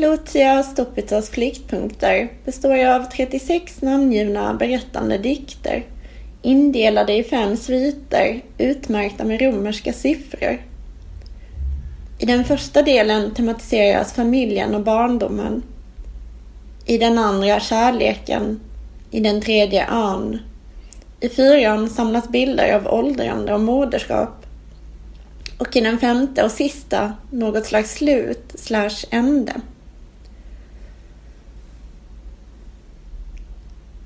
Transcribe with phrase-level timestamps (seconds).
[0.00, 5.86] Lucia Stupitsas flyktpunkter består av 36 namngivna berättande dikter
[6.42, 10.58] indelade i fem sviter utmärkta med romerska siffror.
[12.18, 15.62] I den första delen tematiseras familjen och barndomen.
[16.86, 18.60] I den andra kärleken.
[19.10, 20.38] I den tredje ön.
[21.20, 24.46] I fyran samlas bilder av åldrande och moderskap.
[25.58, 29.52] Och i den femte och sista något slags slut slash ände.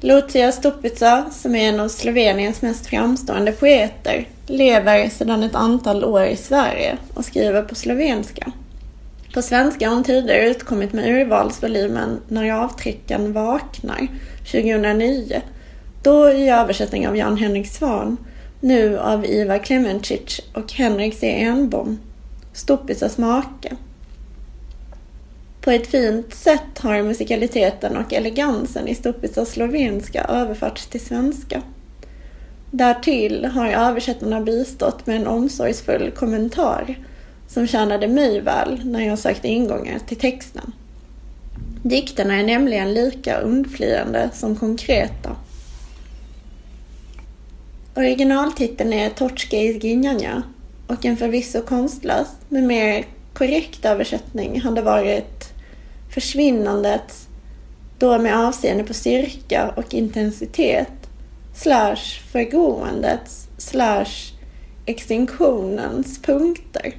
[0.05, 6.25] Lucia Stupica, som är en av Sloveniens mest framstående poeter, lever sedan ett antal år
[6.25, 8.53] i Sverige och skriver på slovenska.
[9.35, 14.09] På svenska har hon tidigare utkommit med urvalsvolymen När avtrycken vaknar
[14.39, 15.43] 2009,
[16.03, 18.17] då i översättning av Jan-Henrik Svan,
[18.61, 21.43] nu av Ivar Klemencic och Henrik C.
[21.43, 21.99] Enbom,
[22.53, 23.77] Stupicas make.
[25.65, 31.63] På ett fint sätt har musikaliteten och elegansen i Stupica slovenska överförts till svenska.
[32.71, 36.99] Därtill har översättarna bistått med en omsorgsfull kommentar
[37.49, 40.73] som tjänade mig väl när jag sökte ingångar till texten.
[41.83, 45.37] Dikterna är nämligen lika undflyende som konkreta.
[47.95, 50.43] Originaltiteln är Torskej Ginjanja
[50.87, 55.54] och en förvisso konstlös men mer korrekt översättning hade varit
[56.15, 57.29] försvinnandet
[57.99, 60.93] då med avseende på styrka och intensitet
[61.55, 64.33] slash förgåendets slash
[64.87, 66.97] extinktionens punkter.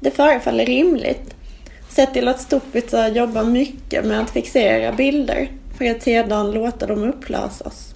[0.00, 1.34] Det förefaller rimligt,
[1.88, 7.02] sett till att Stupica jobbar mycket med att fixera bilder för att sedan låta dem
[7.02, 7.94] upplösas.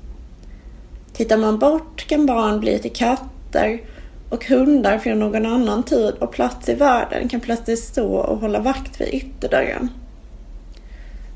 [1.12, 3.80] Tittar man bort kan barn bli till katter
[4.28, 8.61] och hundar från någon annan tid och plats i världen kan plötsligt stå och hålla
[8.61, 9.89] vakt vid ytterdörren.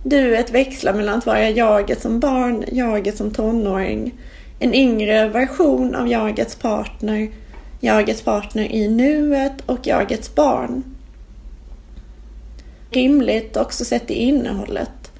[0.03, 4.15] Duet växlar mellan att vara jaget som barn, jaget som tonåring,
[4.59, 7.28] en yngre version av jagets partner,
[7.81, 10.84] jagets partner i nuet och jagets barn.
[12.91, 15.12] Rimligt också sett i innehållet.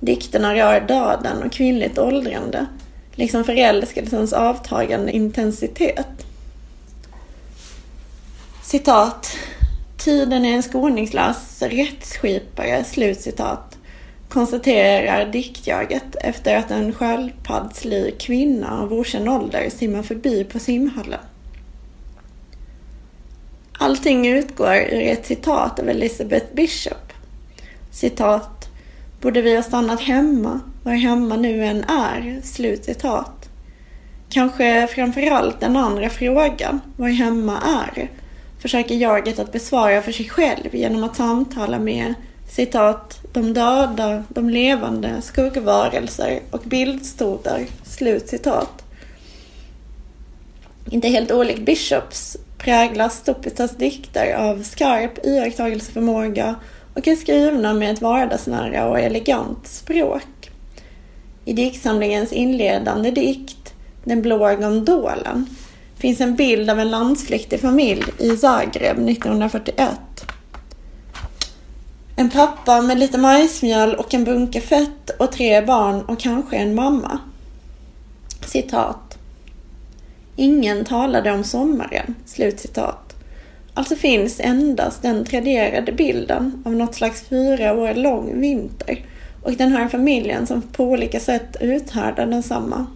[0.00, 2.66] Dikterna rör döden och kvinnligt åldrande,
[3.12, 6.23] liksom förälskelsens avtagande intensitet.
[8.66, 9.36] Citat.
[9.96, 13.78] Tiden är en skoningslös rättsskipare, slutcitat,
[14.28, 21.20] konstaterar diktjaget efter att en sköldpaddslik kvinna av okänd ålder simmar förbi på simhallen.
[23.78, 27.12] Allting utgår ur ett citat av Elizabeth Bishop.
[27.90, 28.68] Citat.
[29.20, 32.40] Borde vi ha stannat hemma, var hemma nu än är.
[32.42, 33.48] Slutcitat.
[34.28, 38.10] Kanske framförallt den andra frågan, var hemma är,
[38.64, 42.14] försöker jaget att besvara för sig själv genom att samtala med
[42.48, 47.66] citat, de döda, de levande, skuggvarelser och bildstoder.
[47.84, 48.84] Slut citat.
[50.90, 56.54] Inte helt olikt Bishops präglas Stupitas dikter av skarp iakttagelseförmåga
[56.94, 60.50] och är skrivna med ett vardagsnära och elegant språk.
[61.44, 63.74] I diktsamlingens inledande dikt,
[64.04, 65.46] Den blå gondolen,
[65.98, 69.90] finns en bild av en landsflyktig familj i Zagreb 1941.
[72.16, 76.74] En pappa med lite majsmjöl och en bunke fett och tre barn och kanske en
[76.74, 77.18] mamma.
[78.46, 79.18] Citat.
[80.36, 82.14] Ingen talade om sommaren.
[82.26, 83.16] Slutcitat.
[83.74, 89.04] Alltså finns endast den traderade bilden av något slags fyra år lång vinter
[89.42, 92.86] och den här familjen som på olika sätt uthärdar densamma.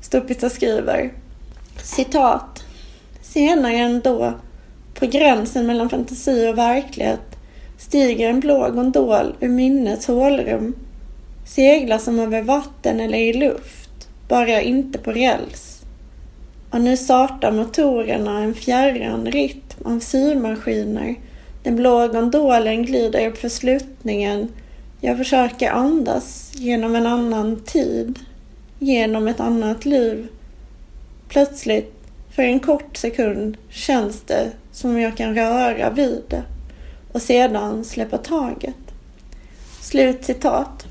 [0.00, 1.12] Stupitsa skriver
[1.82, 2.64] citat.
[3.22, 4.34] Senare ändå,
[4.94, 7.36] på gränsen mellan fantasi och verklighet,
[7.78, 10.74] stiger en blå gondol ur minnets hålrum,
[11.46, 15.82] seglar som över vatten eller i luft, bara inte på räls.
[16.70, 21.14] Och nu startar motorerna en fjärran rytm av symaskiner.
[21.62, 24.48] Den blå gondolen glider upp för slutningen.
[25.00, 28.18] Jag försöker andas genom en annan tid,
[28.78, 30.28] genom ett annat liv.
[31.34, 31.94] Plötsligt,
[32.30, 36.42] för en kort sekund, känns det som jag kan röra vid det
[37.12, 38.74] och sedan släppa taget.
[39.80, 40.86] Slut citat.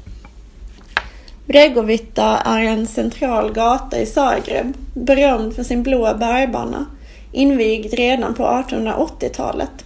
[1.45, 6.85] Bregovitta är en central gata i Zagreb, berömd för sin blå bergbana,
[7.31, 9.85] invigd redan på 1880-talet.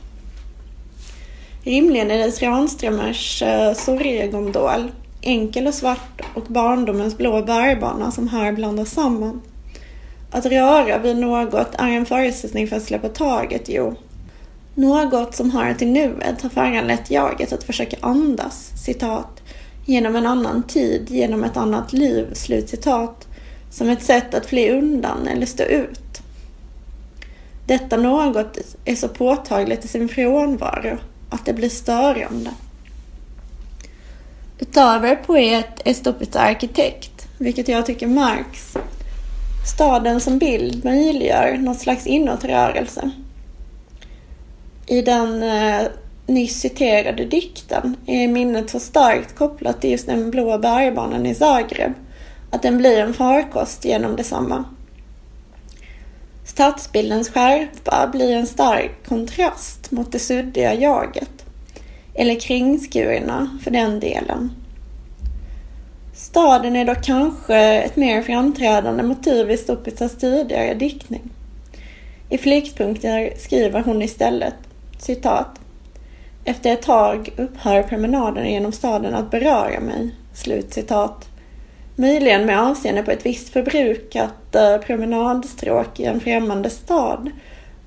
[1.63, 8.27] Rimligen är det Ranströmers Soregondol eh, Sorgegondol, enkel och svart och barndomens blå bergbana som
[8.27, 9.41] här blandas samman.
[10.31, 13.95] Att röra vid något är en förutsättning för att släppa taget, jo.
[14.75, 19.41] Något som hör till nuet har föranlett jaget att försöka andas, citat,
[19.85, 23.27] genom en annan tid, genom ett annat liv, slutcitat,
[23.71, 26.21] som ett sätt att fly undan eller stå ut.
[27.65, 30.97] Detta något är så påtagligt i sin frånvaro
[31.29, 32.51] att det blir störande.
[34.59, 38.77] Utöver poet är Stoppets arkitekt, vilket jag tycker märks.
[39.67, 43.09] Staden som bild möjliggör något slags inåtrörelse.
[44.85, 45.87] I den eh,
[46.25, 51.93] nyss citerade dikten är minnet så starkt kopplat till just den blå bergbanan i Zagreb
[52.51, 54.63] att den blir en farkost genom detsamma.
[56.45, 61.45] Stadsbildens skärpa blir en stark kontrast mot det suddiga jaget.
[62.13, 64.51] Eller kringskurna för den delen.
[66.17, 71.21] Staden är dock kanske ett mer framträdande motiv i Stuppitzas tidigare diktning.
[72.29, 74.53] I flyktpunkter skriver hon istället
[74.99, 75.47] citat
[76.45, 80.15] efter ett tag upphör promenaden genom staden att beröra mig.
[80.33, 81.27] Slut citat.
[81.95, 87.31] Möjligen med avseende på ett visst förbrukat eh, promenadstråk i en främmande stad.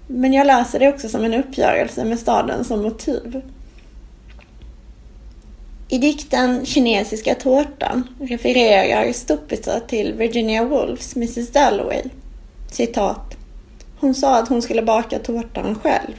[0.07, 3.43] Men jag läser det också som en uppgörelse med staden som motiv.
[5.93, 12.03] I dikten Kinesiska tårtan refererar Stupitza till Virginia Woolfs Mrs Dalloway.
[12.71, 13.37] Citat.
[14.01, 16.13] Hon sa att hon skulle baka tårtan själv.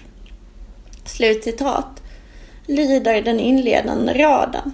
[1.05, 2.01] Slutcitat.
[2.67, 4.73] Lyder den inledande raden.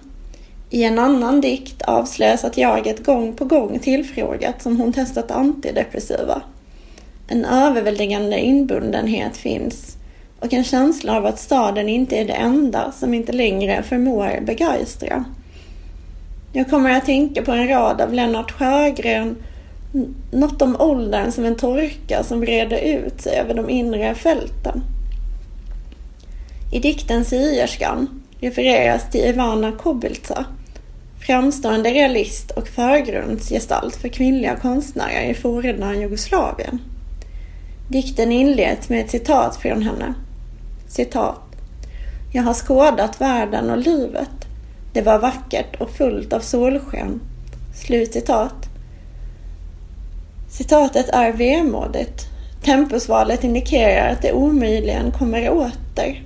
[0.69, 6.41] I en annan dikt avslöjas att jaget gång på gång tillfrågat som hon testat antidepressiva.
[7.27, 9.97] En överväldigande inbundenhet finns
[10.39, 15.25] och en känsla av att staden inte är det enda som inte längre förmår begeistra.
[16.53, 19.35] Jag kommer att tänka på en rad av Lennart Sjögren,
[20.31, 24.81] något om åldern som en torka som breder ut sig över de inre fälten.
[26.71, 30.45] I dikten Sierskan refereras till Ivana Kobylza,
[31.27, 36.79] framstående realist och förgrundsgestalt för kvinnliga konstnärer i forna Jugoslavien.
[37.89, 40.13] Dikten inleds med ett citat från henne.
[40.87, 41.41] Citat.
[42.31, 44.29] Jag har skådat världen och livet.
[44.93, 47.21] Det var vackert och fullt av solsken.
[47.75, 48.69] Slut citat.
[50.49, 52.25] Citatet är vemodigt.
[52.63, 56.23] Tempusvalet indikerar att det omöjligen kommer åter.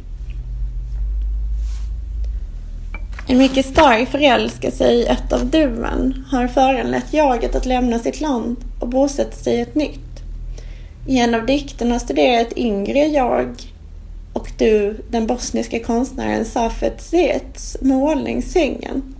[3.27, 8.55] En mycket stark förälskelse i ett av duven har föranlett jaget att lämna sitt land
[8.79, 10.23] och bosätta sig i ett nytt.
[11.07, 13.55] I en av dikterna studerar ett yngre jag
[14.33, 19.15] och du den bosniska konstnären Safet Zets målning Sängen.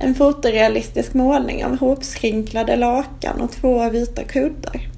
[0.00, 4.88] En fotorealistisk målning av hopskrynklade lakan och två vita kuddar.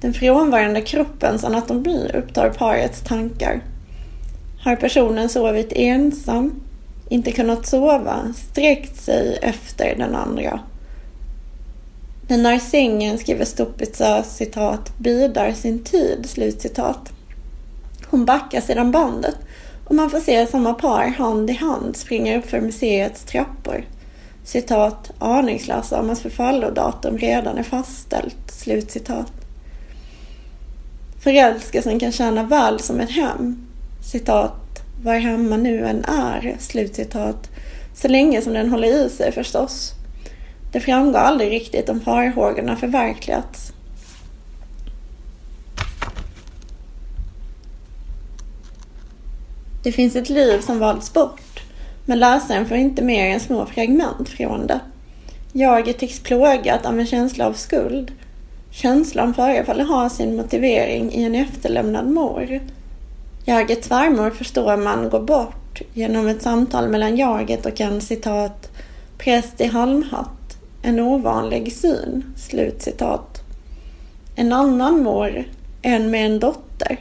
[0.00, 3.62] Den frånvarande kroppens anatomi upptar parets tankar.
[4.64, 6.62] Har personen sovit ensam
[7.08, 10.60] inte kunnat sova, sträckt sig efter den andra.
[12.28, 17.12] Men när sängen, skriver stupica citat, bidar sin tid, slutcitat.
[18.10, 19.36] Hon backar sedan bandet
[19.84, 23.84] och man får se samma par hand i hand springa upp för museets trappor.
[24.44, 28.50] Citat, aningslösa om att förfallodatum redan är fastställt.
[28.50, 29.32] Slutcitat.
[31.22, 33.66] Förälskelsen kan tjäna väl som ett hem.
[34.12, 37.50] Citat, var hemma nu än är, slutcitat,
[37.94, 39.92] så länge som den håller i sig förstås.
[40.72, 43.72] Det framgår aldrig riktigt om farhågorna förverkligats.
[49.82, 51.60] Det finns ett liv som valts bort,
[52.04, 54.80] men läsaren får inte mer än små fragment från det.
[55.52, 58.12] Jaget tycks plågat av en känsla av skuld.
[58.70, 62.60] Känslan förefaller ha sin motivering i en efterlämnad mor
[63.44, 68.70] Jagets svärmor förstår man går bort genom ett samtal mellan jaget och en citat
[69.18, 70.58] präst i halmhatt.
[70.82, 72.34] En ovanlig syn.
[72.36, 73.40] Slut citat.
[74.36, 75.44] En annan mor,
[75.82, 76.96] en med en dotter,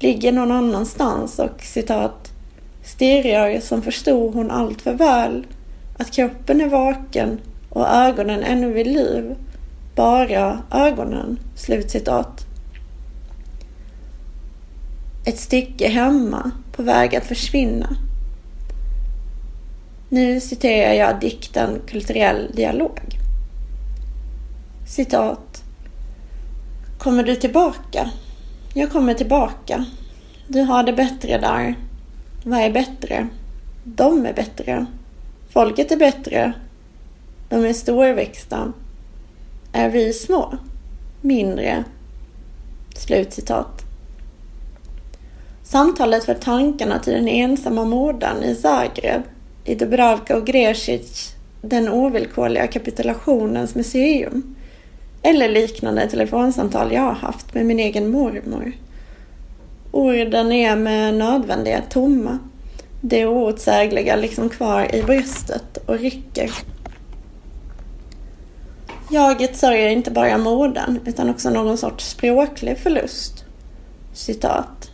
[0.00, 2.32] ligger någon annanstans och citat
[2.84, 5.46] stirrar som förstod hon allt för väl
[5.98, 9.34] att kroppen är vaken och ögonen ännu vid liv.
[9.94, 11.38] Bara ögonen.
[11.56, 12.46] Slutcitat
[15.26, 17.96] ett stycke hemma på väg att försvinna.
[20.08, 23.00] Nu citerar jag dikten Kulturell dialog.
[24.88, 25.62] Citat.
[26.98, 28.10] Kommer du tillbaka?
[28.78, 29.84] Jag kommer tillbaka.
[30.48, 31.74] Du har det bättre där.
[32.44, 33.28] Vad är bättre?
[33.84, 34.86] De är bättre.
[35.52, 36.52] Folket är bättre.
[37.48, 38.72] De är storväxta.
[39.72, 40.58] Är vi små?
[41.20, 41.84] Mindre?
[42.96, 43.82] Slutcitat.
[45.62, 49.22] Samtalet för tankarna till den ensamma modern i Zagreb,
[49.64, 54.55] i Dubravka och Grecic, den ovillkorliga kapitulationens museum.
[55.26, 58.72] Eller liknande telefonsamtal jag har haft med min egen mormor.
[59.90, 62.38] Orden är med nödvändighet tomma.
[63.00, 66.50] Det outsägliga liksom kvar i bröstet och rycker.
[69.10, 73.44] Jaget sörjer inte bara modern utan också någon sorts språklig förlust.
[74.12, 74.90] Citat.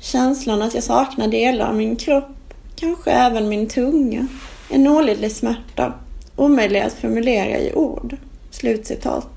[0.00, 4.26] Känslan att jag saknar delar av min kropp, kanske även min tunga,
[4.70, 5.92] en olidlig smärta,
[6.36, 8.16] omöjlig att formulera i ord.
[8.50, 9.35] Slutcitat.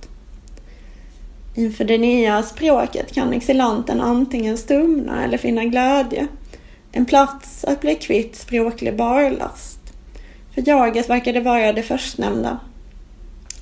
[1.56, 6.28] Inför det nya språket kan exilanten antingen stumna eller finna glädje.
[6.92, 9.80] En plats att bli kvitt språklig barlast.
[10.54, 12.60] För jaget verkar det vara det förstnämnda.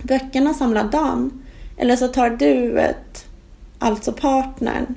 [0.03, 1.44] Böckerna samlar damm,
[1.77, 3.25] eller så tar duet,
[3.79, 4.96] alltså partnern,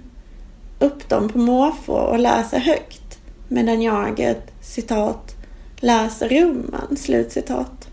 [0.79, 3.19] upp dem på måfå och läser högt
[3.49, 5.35] medan jaget, citat,
[5.77, 7.90] läser rummen, slutcitat.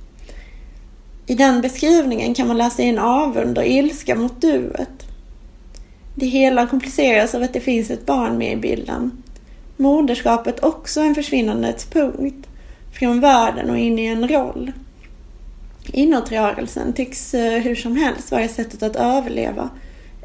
[1.29, 5.07] I den beskrivningen kan man läsa in avund och ilska mot duet.
[6.15, 9.23] Det hela kompliceras av att det finns ett barn med i bilden.
[9.77, 12.47] Moderskapet också en försvinnandets punkt.
[12.99, 14.71] Från världen och in i en roll.
[15.93, 19.69] Inåtrörelsen tycks eh, hur som helst vara sättet att överleva.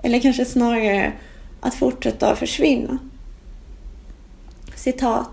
[0.03, 1.13] Eller kanske snarare
[1.61, 2.99] att fortsätta försvinna.
[4.75, 5.31] Citat.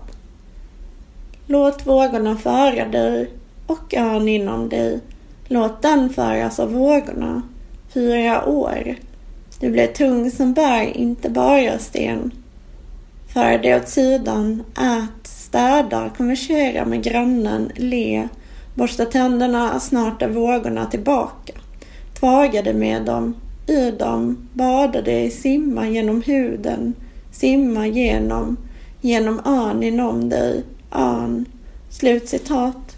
[1.46, 3.30] Låt vågorna föra dig
[3.66, 5.00] och ön inom dig.
[5.52, 7.42] Låt den föras av vågorna.
[7.94, 8.94] Fyra år.
[9.60, 12.30] Du blir tung som bär inte bara sten.
[13.32, 18.28] För det åt sidan, ät, städa, konversera med grannen, le,
[18.74, 21.52] borsta tänderna, snart är vågorna tillbaka.
[22.20, 23.34] Tvaga dig med dem,
[23.66, 26.94] i dem, bada dig, simma genom huden,
[27.32, 28.56] simma genom,
[29.00, 31.46] genom ön inom dig, ön.
[31.90, 32.89] Slutcitat.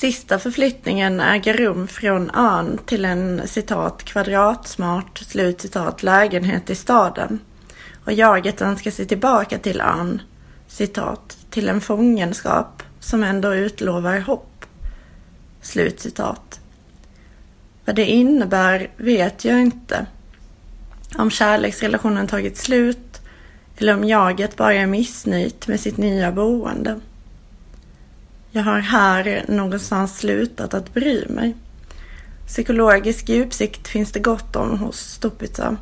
[0.00, 7.38] Sista förflyttningen äger rum från ön till en citat kvadratsmart slutcitat lägenhet i staden.
[8.04, 10.22] Och jaget önskar sig tillbaka till ön,
[10.66, 14.64] citat, till en fångenskap som ändå utlovar hopp.
[15.60, 16.60] Slutcitat.
[17.84, 20.06] Vad det innebär vet jag inte.
[21.18, 23.20] Om kärleksrelationen tagit slut
[23.78, 27.00] eller om jaget bara är missnöjt med sitt nya boende.
[28.52, 31.56] Jag har här någonstans slutat att bry mig.
[32.46, 35.76] Psykologisk djupsikt finns det gott om hos Stupica.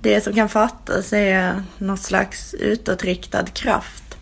[0.00, 4.18] Det som kan fattas är något slags utåtriktad kraft.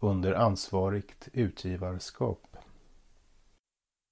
[0.00, 2.53] under ansvarigt utgivarskap.